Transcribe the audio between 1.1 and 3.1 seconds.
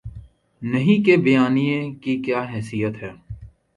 بیانیے کی کیا حیثیت